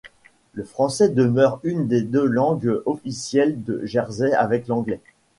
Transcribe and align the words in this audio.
Le 0.53 0.63
français 0.63 1.09
demeure 1.09 1.59
une 1.61 1.87
des 1.87 2.01
deux 2.01 2.25
langues 2.25 2.81
officielles 2.87 3.63
de 3.63 3.85
Jersey 3.85 4.33
avec 4.33 4.67
l'anglais. 4.67 4.99